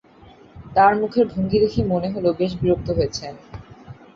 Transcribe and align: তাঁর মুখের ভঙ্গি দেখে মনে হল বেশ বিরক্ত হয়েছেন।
তাঁর 0.75 0.93
মুখের 1.01 1.25
ভঙ্গি 1.27 1.57
দেখে 1.59 1.81
মনে 1.91 2.07
হল 2.13 2.25
বেশ 2.39 2.51
বিরক্ত 2.61 2.87
হয়েছেন। 2.97 3.33